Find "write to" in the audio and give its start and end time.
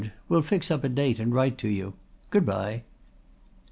1.31-1.67